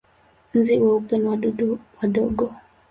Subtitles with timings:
[0.57, 2.45] Nzi weupe ni wadudu wadogo.